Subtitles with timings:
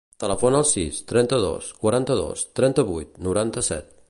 [0.21, 3.99] Telefona al sis, trenta-dos, quaranta-dos, trenta-vuit, noranta-set.